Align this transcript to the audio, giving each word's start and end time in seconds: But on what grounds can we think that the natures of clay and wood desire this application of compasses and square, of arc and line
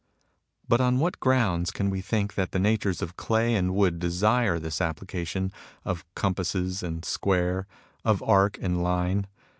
But 0.67 0.81
on 0.81 0.97
what 0.97 1.19
grounds 1.19 1.69
can 1.69 1.91
we 1.91 2.01
think 2.01 2.33
that 2.33 2.53
the 2.53 2.57
natures 2.59 3.03
of 3.03 3.17
clay 3.17 3.53
and 3.53 3.75
wood 3.75 3.99
desire 3.99 4.57
this 4.57 4.81
application 4.81 5.51
of 5.85 6.03
compasses 6.15 6.81
and 6.81 7.05
square, 7.05 7.67
of 8.03 8.23
arc 8.23 8.57
and 8.63 8.81
line 8.81 9.27